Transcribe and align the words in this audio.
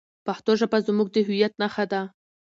پښتو 0.25 0.51
ژبه 0.59 0.77
زموږ 0.87 1.07
د 1.11 1.17
هویت 1.27 1.53
نښه 1.61 1.85
ده. 1.91 2.01